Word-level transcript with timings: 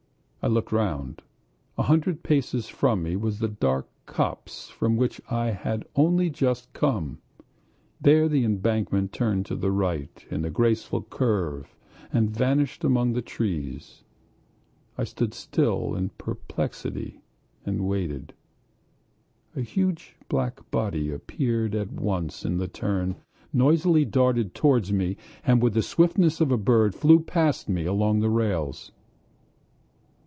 I 0.43 0.47
looked 0.47 0.71
round; 0.71 1.21
a 1.77 1.83
hundred 1.83 2.23
paces 2.23 2.67
from 2.67 3.03
me 3.03 3.15
was 3.15 3.37
the 3.37 3.47
dark 3.47 3.87
copse 4.07 4.69
from 4.69 4.97
which 4.97 5.21
I 5.29 5.51
had 5.51 5.85
only 5.95 6.31
just 6.31 6.73
come; 6.73 7.19
there 8.01 8.27
the 8.27 8.43
embankment 8.43 9.13
turned 9.13 9.45
to 9.45 9.55
the 9.55 9.69
right 9.69 10.25
in 10.31 10.43
a 10.43 10.49
graceful 10.49 11.03
curve 11.03 11.75
and 12.11 12.31
vanished 12.35 12.83
among 12.83 13.13
the 13.13 13.21
trees. 13.21 14.03
I 14.97 15.03
stood 15.03 15.35
still 15.35 15.93
in 15.93 16.09
perplexity 16.09 17.21
and 17.63 17.85
waited. 17.85 18.33
A 19.55 19.61
huge 19.61 20.15
black 20.27 20.71
body 20.71 21.11
appeared 21.11 21.75
at 21.75 21.91
once 21.91 22.43
at 22.47 22.57
the 22.57 22.67
turn, 22.67 23.15
noisily 23.53 24.05
darted 24.05 24.55
towards 24.55 24.91
me, 24.91 25.17
and 25.45 25.61
with 25.61 25.75
the 25.75 25.83
swiftness 25.83 26.41
of 26.41 26.51
a 26.51 26.57
bird 26.57 26.95
flew 26.95 27.19
past 27.19 27.69
me 27.69 27.85
along 27.85 28.21
the 28.21 28.29
rails. 28.31 28.91